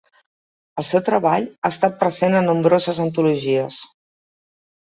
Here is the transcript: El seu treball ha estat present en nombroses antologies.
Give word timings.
El 0.81 0.85
seu 0.91 1.01
treball 1.09 1.45
ha 1.51 1.71
estat 1.75 1.99
present 2.05 2.39
en 2.39 2.49
nombroses 2.53 3.03
antologies. 3.07 3.79